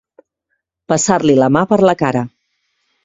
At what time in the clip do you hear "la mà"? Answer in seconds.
1.43-1.63